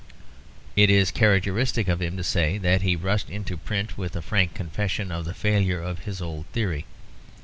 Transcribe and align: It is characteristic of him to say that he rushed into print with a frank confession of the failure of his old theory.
It 0.75 0.89
is 0.89 1.11
characteristic 1.11 1.87
of 1.87 2.01
him 2.01 2.17
to 2.17 2.23
say 2.23 2.57
that 2.57 2.81
he 2.81 2.95
rushed 2.95 3.29
into 3.29 3.55
print 3.55 3.99
with 3.99 4.15
a 4.15 4.23
frank 4.23 4.55
confession 4.55 5.11
of 5.11 5.25
the 5.25 5.35
failure 5.35 5.79
of 5.83 6.05
his 6.05 6.23
old 6.23 6.47
theory. 6.53 6.85